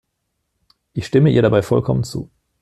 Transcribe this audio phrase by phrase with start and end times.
[0.93, 2.31] Ich stimme ihr dabei vollkommen zu.